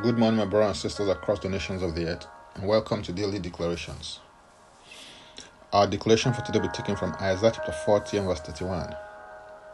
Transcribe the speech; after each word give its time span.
Good 0.00 0.16
morning, 0.16 0.38
my 0.38 0.44
brothers 0.44 0.84
and 0.84 0.92
sisters 0.92 1.08
across 1.08 1.40
the 1.40 1.48
nations 1.48 1.82
of 1.82 1.96
the 1.96 2.06
earth, 2.06 2.24
and 2.54 2.68
welcome 2.68 3.02
to 3.02 3.12
Daily 3.12 3.40
Declarations. 3.40 4.20
Our 5.72 5.88
declaration 5.88 6.32
for 6.32 6.40
today 6.42 6.60
will 6.60 6.68
be 6.68 6.72
taken 6.72 6.94
from 6.94 7.14
Isaiah 7.14 7.50
chapter 7.52 7.72
40 7.72 8.18
and 8.18 8.26
verse 8.28 8.38
31, 8.38 8.94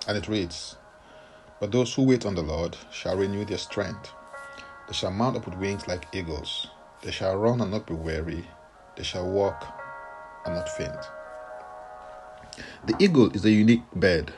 and 0.09 0.17
it 0.17 0.27
reads 0.27 0.77
But 1.61 1.73
those 1.73 1.93
who 1.93 2.05
wait 2.05 2.25
on 2.25 2.35
the 2.35 2.43
Lord 2.43 2.75
shall 2.91 3.19
renew 3.19 3.45
their 3.45 3.59
strength. 3.59 4.13
They 4.87 4.95
shall 4.95 5.11
mount 5.11 5.37
up 5.37 5.45
with 5.45 5.59
wings 5.59 5.87
like 5.89 6.07
eagles. 6.15 6.69
They 7.03 7.11
shall 7.11 7.37
run 7.37 7.61
and 7.61 7.71
not 7.71 7.87
be 7.87 7.93
weary. 7.93 8.49
They 8.97 9.03
shall 9.03 9.31
walk 9.31 9.63
and 10.47 10.55
not 10.55 10.71
faint. 10.71 11.05
The 12.87 12.97
eagle 12.99 13.31
is 13.37 13.45
a 13.45 13.51
unique 13.51 13.91
bird 13.95 14.33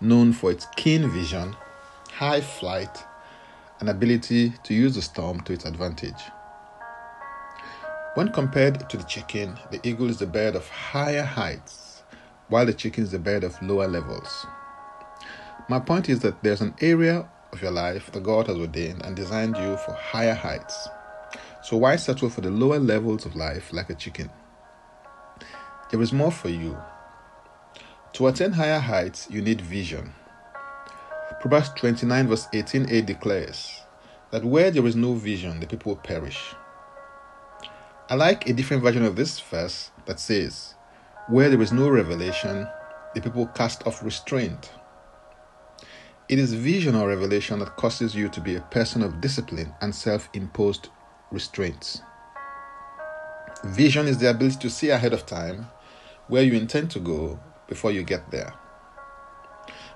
known 0.00 0.32
for 0.32 0.50
its 0.50 0.66
keen 0.74 1.06
vision, 1.10 1.54
high 2.12 2.40
flight, 2.40 3.04
and 3.80 3.88
ability 3.88 4.54
to 4.64 4.74
use 4.74 4.94
the 4.94 5.02
storm 5.02 5.40
to 5.42 5.52
its 5.52 5.64
advantage. 5.64 6.20
When 8.14 8.32
compared 8.32 8.90
to 8.90 8.96
the 8.96 9.04
chicken, 9.04 9.58
the 9.70 9.80
eagle 9.86 10.10
is 10.10 10.18
the 10.18 10.26
bird 10.26 10.56
of 10.56 10.68
higher 10.68 11.22
heights, 11.22 12.02
while 12.48 12.66
the 12.66 12.72
chicken 12.72 13.04
is 13.04 13.12
the 13.12 13.18
bird 13.18 13.44
of 13.44 13.60
lower 13.62 13.86
levels. 13.86 14.46
My 15.68 15.78
point 15.78 16.08
is 16.08 16.20
that 16.20 16.42
there's 16.42 16.60
an 16.60 16.74
area 16.80 17.28
of 17.52 17.62
your 17.62 17.70
life 17.70 18.10
that 18.12 18.22
God 18.22 18.46
has 18.48 18.56
ordained 18.56 19.02
and 19.02 19.14
designed 19.14 19.56
you 19.56 19.76
for 19.76 19.92
higher 19.92 20.34
heights. 20.34 20.88
So 21.62 21.76
why 21.76 21.96
settle 21.96 22.30
for 22.30 22.40
the 22.40 22.50
lower 22.50 22.78
levels 22.78 23.26
of 23.26 23.36
life 23.36 23.72
like 23.72 23.90
a 23.90 23.94
chicken? 23.94 24.30
There 25.90 26.00
is 26.02 26.12
more 26.12 26.32
for 26.32 26.48
you. 26.48 26.76
To 28.14 28.26
attain 28.26 28.52
higher 28.52 28.80
heights, 28.80 29.28
you 29.30 29.42
need 29.42 29.60
vision. 29.60 30.14
Proverbs 31.40 31.70
29, 31.76 32.26
verse 32.26 32.48
18a 32.52 33.06
declares 33.06 33.82
that 34.32 34.44
where 34.44 34.72
there 34.72 34.84
is 34.86 34.96
no 34.96 35.14
vision, 35.14 35.60
the 35.60 35.68
people 35.68 35.92
will 35.92 36.02
perish. 36.02 36.54
I 38.10 38.16
like 38.16 38.48
a 38.48 38.52
different 38.52 38.82
version 38.82 39.04
of 39.04 39.14
this 39.14 39.38
verse 39.38 39.92
that 40.06 40.18
says, 40.18 40.74
Where 41.28 41.48
there 41.48 41.62
is 41.62 41.72
no 41.72 41.90
revelation, 41.90 42.66
the 43.14 43.20
people 43.20 43.46
cast 43.46 43.86
off 43.86 44.02
restraint. 44.02 44.72
It 46.28 46.40
is 46.40 46.54
vision 46.54 46.96
or 46.96 47.06
revelation 47.06 47.60
that 47.60 47.76
causes 47.76 48.16
you 48.16 48.28
to 48.30 48.40
be 48.40 48.56
a 48.56 48.60
person 48.60 49.02
of 49.04 49.20
discipline 49.20 49.72
and 49.80 49.94
self 49.94 50.28
imposed 50.34 50.88
restraints. 51.30 52.02
Vision 53.64 54.08
is 54.08 54.18
the 54.18 54.30
ability 54.30 54.56
to 54.56 54.70
see 54.70 54.90
ahead 54.90 55.12
of 55.12 55.24
time 55.24 55.68
where 56.26 56.42
you 56.42 56.54
intend 56.54 56.90
to 56.90 56.98
go 56.98 57.38
before 57.68 57.92
you 57.92 58.02
get 58.02 58.30
there. 58.32 58.54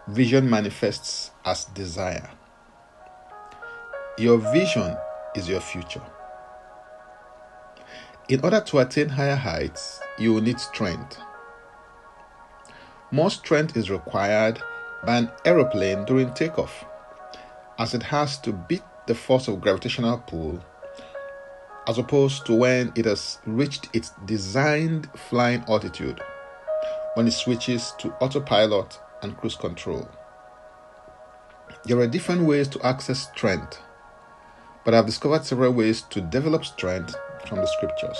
Vision 0.08 0.50
manifests 0.50 1.30
as 1.44 1.66
desire. 1.66 2.28
Your 4.18 4.38
vision 4.38 4.96
is 5.36 5.48
your 5.48 5.60
future. 5.60 6.02
In 8.28 8.40
order 8.42 8.60
to 8.62 8.80
attain 8.80 9.10
higher 9.10 9.36
heights, 9.36 10.00
you 10.18 10.34
will 10.34 10.40
need 10.40 10.58
strength. 10.58 11.18
More 13.12 13.30
strength 13.30 13.76
is 13.76 13.90
required 13.90 14.60
by 15.06 15.18
an 15.18 15.30
aeroplane 15.44 16.04
during 16.04 16.34
takeoff, 16.34 16.84
as 17.78 17.94
it 17.94 18.02
has 18.02 18.38
to 18.40 18.52
beat 18.52 18.82
the 19.06 19.14
force 19.14 19.46
of 19.46 19.60
gravitational 19.60 20.18
pull, 20.18 20.64
as 21.86 21.98
opposed 21.98 22.44
to 22.46 22.54
when 22.54 22.92
it 22.96 23.04
has 23.04 23.38
reached 23.46 23.88
its 23.92 24.10
designed 24.24 25.08
flying 25.14 25.62
altitude, 25.68 26.20
when 27.14 27.28
it 27.28 27.32
switches 27.32 27.92
to 27.98 28.12
autopilot 28.14 28.98
and 29.22 29.36
cruise 29.36 29.56
control. 29.56 30.08
There 31.84 31.98
are 31.98 32.06
different 32.06 32.42
ways 32.42 32.68
to 32.68 32.86
access 32.86 33.30
strength, 33.30 33.78
but 34.84 34.94
I've 34.94 35.06
discovered 35.06 35.44
several 35.44 35.72
ways 35.72 36.02
to 36.10 36.20
develop 36.20 36.64
strength 36.64 37.14
from 37.46 37.58
the 37.58 37.66
scriptures. 37.66 38.18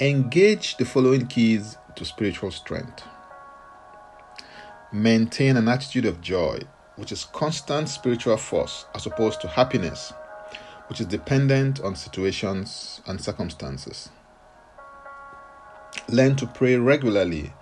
Engage 0.00 0.76
the 0.76 0.84
following 0.84 1.26
keys 1.26 1.76
to 1.96 2.04
spiritual 2.04 2.50
strength. 2.50 3.04
Maintain 4.92 5.56
an 5.56 5.68
attitude 5.68 6.04
of 6.04 6.20
joy, 6.20 6.60
which 6.96 7.12
is 7.12 7.24
constant 7.24 7.88
spiritual 7.88 8.36
force, 8.36 8.86
as 8.94 9.06
opposed 9.06 9.40
to 9.40 9.48
happiness, 9.48 10.12
which 10.88 11.00
is 11.00 11.06
dependent 11.06 11.80
on 11.80 11.94
situations 11.94 13.00
and 13.06 13.20
circumstances. 13.20 14.10
Learn 16.08 16.36
to 16.36 16.46
pray 16.46 16.76
regularly 16.76 17.52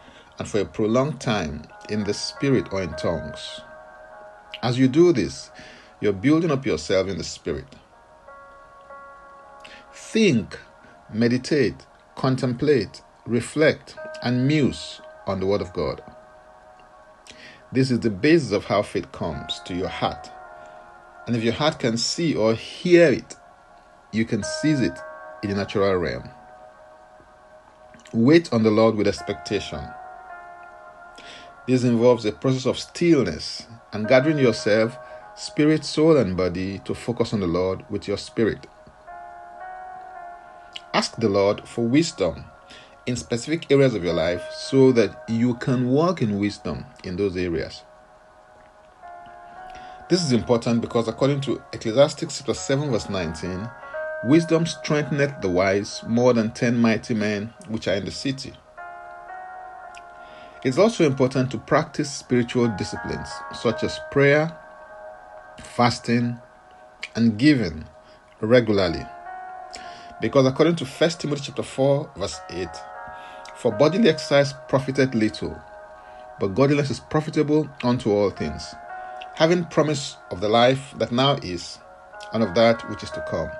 and 0.42 0.50
for 0.50 0.58
a 0.58 0.64
prolonged 0.64 1.20
time 1.20 1.62
in 1.88 2.02
the 2.02 2.12
spirit 2.12 2.66
or 2.72 2.82
in 2.82 2.92
tongues. 2.94 3.60
As 4.60 4.76
you 4.76 4.88
do 4.88 5.12
this, 5.12 5.52
you're 6.00 6.12
building 6.12 6.50
up 6.50 6.66
yourself 6.66 7.06
in 7.06 7.16
the 7.16 7.22
spirit. 7.22 7.76
Think, 9.92 10.58
meditate, 11.12 11.86
contemplate, 12.16 13.02
reflect, 13.24 13.94
and 14.24 14.48
muse 14.48 15.00
on 15.28 15.38
the 15.38 15.46
Word 15.46 15.60
of 15.60 15.72
God. 15.72 16.02
This 17.70 17.92
is 17.92 18.00
the 18.00 18.10
basis 18.10 18.50
of 18.50 18.64
how 18.64 18.82
faith 18.82 19.12
comes 19.12 19.60
to 19.66 19.76
your 19.76 19.86
heart. 19.86 20.28
And 21.28 21.36
if 21.36 21.44
your 21.44 21.52
heart 21.52 21.78
can 21.78 21.96
see 21.96 22.34
or 22.34 22.54
hear 22.54 23.12
it, 23.12 23.36
you 24.10 24.24
can 24.24 24.42
seize 24.42 24.80
it 24.80 24.98
in 25.44 25.50
the 25.50 25.54
natural 25.54 25.94
realm. 25.94 26.28
Wait 28.12 28.52
on 28.52 28.64
the 28.64 28.72
Lord 28.72 28.96
with 28.96 29.06
expectation. 29.06 29.78
This 31.66 31.84
involves 31.84 32.24
a 32.24 32.32
process 32.32 32.66
of 32.66 32.78
stillness 32.78 33.68
and 33.92 34.08
gathering 34.08 34.38
yourself, 34.38 34.98
spirit, 35.36 35.84
soul, 35.84 36.16
and 36.16 36.36
body, 36.36 36.80
to 36.80 36.94
focus 36.94 37.32
on 37.32 37.38
the 37.40 37.46
Lord 37.46 37.84
with 37.88 38.08
your 38.08 38.18
spirit. 38.18 38.66
Ask 40.92 41.16
the 41.16 41.28
Lord 41.28 41.66
for 41.66 41.86
wisdom 41.86 42.44
in 43.06 43.16
specific 43.16 43.70
areas 43.70 43.94
of 43.94 44.02
your 44.02 44.12
life 44.12 44.42
so 44.52 44.90
that 44.92 45.24
you 45.28 45.54
can 45.54 45.88
walk 45.88 46.20
in 46.20 46.38
wisdom 46.38 46.84
in 47.04 47.16
those 47.16 47.36
areas. 47.36 47.82
This 50.10 50.22
is 50.22 50.32
important 50.32 50.80
because 50.80 51.06
according 51.06 51.42
to 51.42 51.62
Ecclesiastes 51.72 52.38
chapter 52.38 52.54
7 52.54 52.90
verse 52.90 53.08
19, 53.08 53.70
wisdom 54.24 54.66
strengtheneth 54.66 55.40
the 55.40 55.48
wise 55.48 56.02
more 56.08 56.34
than 56.34 56.50
ten 56.50 56.76
mighty 56.76 57.14
men 57.14 57.54
which 57.68 57.86
are 57.86 57.94
in 57.94 58.04
the 58.04 58.10
city. 58.10 58.52
It's 60.64 60.78
also 60.78 61.04
important 61.04 61.50
to 61.50 61.58
practice 61.58 62.08
spiritual 62.08 62.68
disciplines 62.78 63.28
such 63.52 63.82
as 63.82 63.98
prayer, 64.12 64.56
fasting, 65.58 66.38
and 67.16 67.36
giving 67.36 67.84
regularly. 68.40 69.04
Because 70.20 70.46
according 70.46 70.76
to 70.76 70.84
1 70.84 71.10
Timothy 71.10 71.42
chapter 71.46 71.64
4, 71.64 72.12
verse 72.16 72.40
8, 72.48 72.68
for 73.56 73.72
bodily 73.72 74.08
exercise 74.08 74.54
profited 74.68 75.16
little, 75.16 75.60
but 76.38 76.54
godliness 76.54 76.90
is 76.90 77.00
profitable 77.00 77.68
unto 77.82 78.12
all 78.12 78.30
things, 78.30 78.72
having 79.34 79.64
promise 79.64 80.16
of 80.30 80.40
the 80.40 80.48
life 80.48 80.94
that 80.98 81.10
now 81.10 81.34
is, 81.42 81.80
and 82.32 82.40
of 82.40 82.54
that 82.54 82.88
which 82.88 83.02
is 83.02 83.10
to 83.10 83.24
come. 83.28 83.50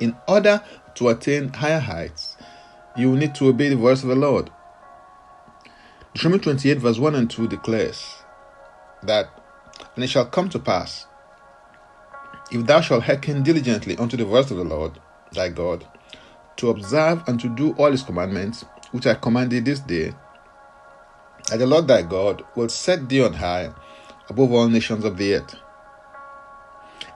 In 0.00 0.16
order 0.26 0.62
to 0.94 1.08
attain 1.10 1.52
higher 1.52 1.78
heights, 1.78 2.38
you 2.96 3.14
need 3.16 3.34
to 3.34 3.48
obey 3.48 3.68
the 3.68 3.76
voice 3.76 4.02
of 4.02 4.08
the 4.08 4.14
Lord. 4.14 4.50
Deuteronomy 6.14 6.42
28, 6.42 6.78
verse 6.78 6.98
1 6.98 7.14
and 7.14 7.30
2 7.30 7.48
declares 7.48 8.22
that, 9.02 9.30
And 9.94 10.04
it 10.04 10.08
shall 10.08 10.26
come 10.26 10.50
to 10.50 10.58
pass, 10.58 11.06
if 12.50 12.66
thou 12.66 12.82
shalt 12.82 13.04
hearken 13.04 13.42
diligently 13.42 13.96
unto 13.96 14.18
the 14.18 14.26
voice 14.26 14.50
of 14.50 14.58
the 14.58 14.64
Lord 14.64 14.98
thy 15.32 15.48
God, 15.48 15.86
to 16.56 16.68
observe 16.68 17.22
and 17.26 17.40
to 17.40 17.48
do 17.48 17.72
all 17.78 17.90
his 17.90 18.02
commandments, 18.02 18.66
which 18.90 19.06
I 19.06 19.14
command 19.14 19.52
thee 19.52 19.60
this 19.60 19.80
day, 19.80 20.12
that 21.48 21.56
the 21.56 21.66
Lord 21.66 21.88
thy 21.88 22.02
God 22.02 22.44
will 22.56 22.68
set 22.68 23.08
thee 23.08 23.24
on 23.24 23.32
high 23.32 23.72
above 24.28 24.52
all 24.52 24.68
nations 24.68 25.06
of 25.06 25.16
the 25.16 25.34
earth. 25.36 25.56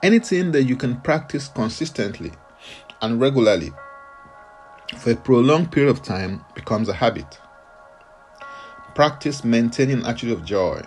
Anything 0.02 0.52
that 0.52 0.64
you 0.64 0.76
can 0.76 1.02
practice 1.02 1.48
consistently 1.48 2.32
and 3.02 3.20
regularly 3.20 3.72
for 4.96 5.10
a 5.10 5.16
prolonged 5.16 5.70
period 5.70 5.90
of 5.90 6.02
time 6.02 6.46
becomes 6.54 6.88
a 6.88 6.94
habit. 6.94 7.40
Practice 8.96 9.44
maintaining 9.44 9.98
an 9.98 10.06
attitude 10.06 10.32
of 10.32 10.42
joy. 10.42 10.80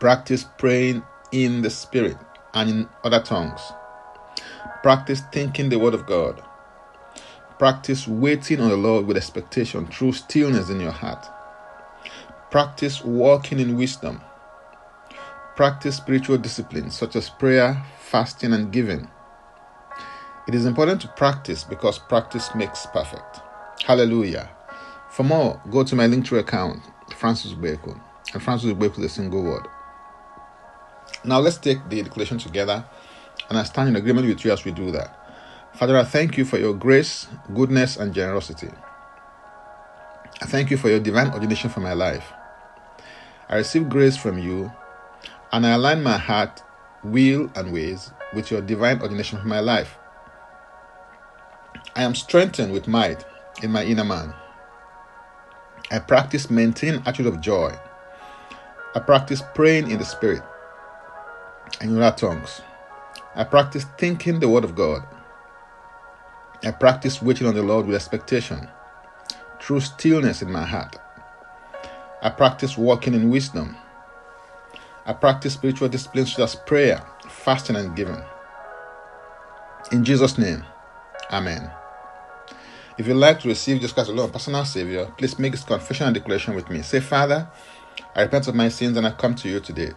Practice 0.00 0.46
praying 0.56 1.02
in 1.30 1.60
the 1.60 1.68
Spirit 1.68 2.16
and 2.54 2.70
in 2.70 2.88
other 3.04 3.20
tongues. 3.20 3.60
Practice 4.82 5.20
thinking 5.30 5.68
the 5.68 5.78
Word 5.78 5.92
of 5.92 6.06
God. 6.06 6.42
Practice 7.58 8.08
waiting 8.08 8.58
on 8.60 8.70
the 8.70 8.76
Lord 8.78 9.04
with 9.04 9.18
expectation 9.18 9.86
through 9.88 10.14
stillness 10.14 10.70
in 10.70 10.80
your 10.80 10.92
heart. 10.92 11.26
Practice 12.50 13.04
walking 13.04 13.60
in 13.60 13.76
wisdom. 13.76 14.22
Practice 15.56 15.98
spiritual 15.98 16.38
disciplines 16.38 16.96
such 16.96 17.16
as 17.16 17.28
prayer, 17.28 17.84
fasting, 17.98 18.54
and 18.54 18.72
giving. 18.72 19.10
It 20.48 20.54
is 20.54 20.64
important 20.64 21.02
to 21.02 21.08
practice 21.08 21.64
because 21.64 21.98
practice 21.98 22.54
makes 22.54 22.86
perfect. 22.86 23.42
Hallelujah. 23.84 24.55
For 25.16 25.22
more, 25.22 25.58
go 25.70 25.82
to 25.82 25.96
my 25.96 26.06
Linktree 26.06 26.40
account, 26.40 26.82
Francis 27.16 27.54
Ubeko. 27.54 27.98
And 28.34 28.42
Francis 28.42 28.70
Ubeko 28.70 28.98
is 28.98 29.04
a 29.06 29.08
single 29.08 29.42
word. 29.42 29.66
Now 31.24 31.38
let's 31.38 31.56
take 31.56 31.78
the 31.88 32.02
declaration 32.02 32.36
together, 32.36 32.84
and 33.48 33.56
I 33.56 33.62
stand 33.62 33.88
in 33.88 33.96
agreement 33.96 34.26
with 34.26 34.44
you 34.44 34.52
as 34.52 34.66
we 34.66 34.72
do 34.72 34.90
that. 34.90 35.18
Father, 35.72 35.96
I 35.96 36.04
thank 36.04 36.36
you 36.36 36.44
for 36.44 36.58
your 36.58 36.74
grace, 36.74 37.28
goodness, 37.54 37.96
and 37.96 38.12
generosity. 38.12 38.68
I 40.42 40.44
thank 40.44 40.70
you 40.70 40.76
for 40.76 40.90
your 40.90 41.00
divine 41.00 41.32
ordination 41.32 41.70
for 41.70 41.80
my 41.80 41.94
life. 41.94 42.30
I 43.48 43.56
receive 43.56 43.88
grace 43.88 44.18
from 44.18 44.36
you, 44.36 44.70
and 45.50 45.66
I 45.66 45.70
align 45.70 46.02
my 46.02 46.18
heart, 46.18 46.62
will, 47.02 47.50
and 47.54 47.72
ways 47.72 48.10
with 48.34 48.50
your 48.50 48.60
divine 48.60 49.00
ordination 49.00 49.40
for 49.40 49.48
my 49.48 49.60
life. 49.60 49.96
I 51.94 52.02
am 52.02 52.14
strengthened 52.14 52.74
with 52.74 52.86
might 52.86 53.24
in 53.62 53.72
my 53.72 53.82
inner 53.82 54.04
man. 54.04 54.34
I 55.90 55.98
practice 56.00 56.50
maintaining 56.50 57.00
attitude 57.06 57.26
of 57.26 57.40
joy. 57.40 57.72
I 58.94 59.00
practice 59.00 59.42
praying 59.54 59.90
in 59.90 59.98
the 59.98 60.04
spirit 60.04 60.42
and 61.80 61.90
in 61.90 62.02
other 62.02 62.16
tongues. 62.16 62.60
I 63.34 63.44
practice 63.44 63.84
thinking 63.98 64.40
the 64.40 64.48
word 64.48 64.64
of 64.64 64.74
God. 64.74 65.06
I 66.64 66.70
practice 66.70 67.22
waiting 67.22 67.46
on 67.46 67.54
the 67.54 67.62
Lord 67.62 67.86
with 67.86 67.94
expectation, 67.94 68.68
through 69.60 69.80
stillness 69.80 70.42
in 70.42 70.50
my 70.50 70.64
heart. 70.64 70.96
I 72.22 72.30
practice 72.30 72.76
walking 72.76 73.14
in 73.14 73.30
wisdom. 73.30 73.76
I 75.04 75.12
practice 75.12 75.54
spiritual 75.54 75.88
disciplines 75.88 76.32
such 76.32 76.42
as 76.42 76.56
prayer, 76.56 77.04
fasting, 77.28 77.76
and 77.76 77.94
giving. 77.94 78.20
In 79.92 80.04
Jesus' 80.04 80.38
name, 80.38 80.64
Amen. 81.30 81.70
If 82.98 83.06
you'd 83.06 83.14
like 83.14 83.40
to 83.40 83.48
receive 83.48 83.76
Jesus 83.76 83.92
Christ 83.92 84.08
alone, 84.08 84.30
personal 84.30 84.64
Savior, 84.64 85.12
please 85.18 85.38
make 85.38 85.52
this 85.52 85.64
confession 85.64 86.06
and 86.06 86.14
declaration 86.14 86.54
with 86.54 86.70
me. 86.70 86.80
Say, 86.80 87.00
Father, 87.00 87.46
I 88.14 88.22
repent 88.22 88.48
of 88.48 88.54
my 88.54 88.70
sins 88.70 88.96
and 88.96 89.06
I 89.06 89.10
come 89.10 89.34
to 89.34 89.48
you 89.48 89.60
today. 89.60 89.90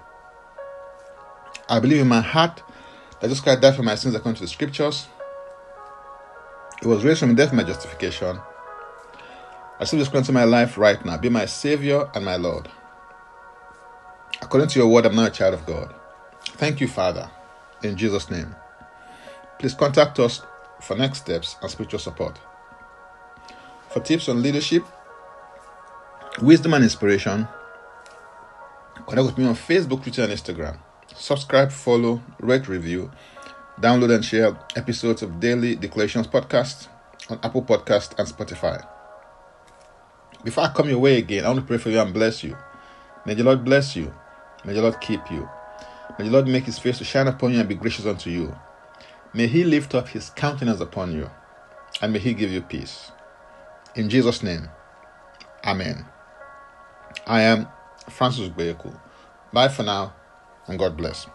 I 1.70 1.80
believe 1.80 2.02
in 2.02 2.10
my 2.10 2.20
heart 2.20 2.62
that 3.22 3.28
Jesus 3.28 3.40
Christ 3.40 3.62
died 3.62 3.76
for 3.76 3.84
my 3.84 3.96
sins 3.96 4.16
according 4.16 4.36
to 4.36 4.42
the 4.42 4.50
scriptures. 4.50 5.08
He 6.82 6.88
was 6.88 7.06
raised 7.06 7.22
from 7.22 7.36
death 7.36 7.50
for 7.50 7.56
my 7.56 7.64
justification. 7.64 8.38
I 8.38 9.80
receive 9.80 10.00
this 10.00 10.10
Christ 10.10 10.28
into 10.28 10.34
my 10.34 10.44
life 10.44 10.78
right 10.78 11.04
now. 11.06 11.18
Be 11.18 11.30
my 11.30 11.46
Savior 11.46 12.10
and 12.14 12.26
my 12.26 12.36
Lord. 12.36 12.68
According 14.42 14.70
to 14.70 14.80
your 14.80 14.90
word, 14.90 15.06
I'm 15.06 15.16
now 15.16 15.26
a 15.26 15.30
child 15.30 15.54
of 15.54 15.66
God. 15.66 15.94
Thank 16.44 16.82
you, 16.82 16.88
Father, 16.90 17.30
in 17.82 17.96
Jesus' 17.96 18.30
name. 18.30 18.54
Please 19.58 19.74
contact 19.74 20.20
us 20.20 20.42
for 20.82 20.98
next 20.98 21.20
steps 21.20 21.56
and 21.62 21.72
spiritual 21.72 22.00
support. 22.00 22.40
For 23.90 24.02
tips 24.02 24.30
on 24.30 24.44
leadership, 24.44 24.84
wisdom, 26.44 26.76
and 26.76 26.84
inspiration, 26.84 27.48
connect 29.08 29.26
with 29.26 29.38
me 29.40 29.48
on 29.48 29.56
Facebook, 29.56 30.04
Twitter, 30.04 30.22
and 30.24 30.32
Instagram. 30.32 30.78
Subscribe, 31.16 31.72
follow, 31.72 32.22
rate, 32.40 32.68
review, 32.68 33.10
download, 33.82 34.14
and 34.14 34.24
share 34.24 34.56
episodes 34.76 35.24
of 35.24 35.40
Daily 35.40 35.76
Declarations 35.76 36.28
Podcast 36.28 36.88
on 37.32 37.40
Apple 37.42 37.64
Podcast 37.64 38.14
and 38.20 38.28
Spotify. 38.28 38.86
Before 40.44 40.66
I 40.66 40.70
come 40.72 40.90
your 40.90 41.00
way 41.00 41.18
again, 41.18 41.44
I 41.44 41.48
want 41.48 41.62
to 41.62 41.66
pray 41.66 41.80
for 41.80 41.90
you 41.90 42.00
and 42.00 42.14
bless 42.14 42.44
you. 42.44 42.56
May 43.26 43.34
the 43.34 43.44
Lord 43.44 43.66
bless 43.66 43.96
you. 43.96 44.14
May 44.66 44.74
the 44.74 44.84
Lord 44.84 45.02
keep 45.02 45.32
you. 45.32 45.50
May 46.20 46.26
the 46.26 46.32
Lord 46.32 46.48
make 46.48 46.66
his 46.66 46.78
face 46.78 47.00
to 47.00 47.04
shine 47.04 47.28
upon 47.28 47.54
you 47.54 47.60
and 47.60 47.68
be 47.68 47.74
gracious 47.74 48.06
unto 48.06 48.30
you. 48.30 48.56
May 49.34 49.48
he 49.48 49.64
lift 49.64 49.96
up 49.96 50.10
his 50.10 50.30
countenance 50.30 50.80
upon 50.80 51.12
you, 51.12 51.30
and 52.04 52.14
may 52.14 52.20
he 52.20 52.36
give 52.36 52.52
you 52.52 52.62
peace. 52.62 53.12
In 53.96 54.10
Jesus' 54.10 54.44
name, 54.44 54.70
Amen. 55.66 56.06
I 57.28 57.42
am 57.42 57.68
Francis 58.10 58.50
Gbeyeku. 58.50 58.98
Bye 59.52 59.68
for 59.68 59.84
now, 59.84 60.14
and 60.68 60.80
God 60.80 60.96
bless. 60.96 61.28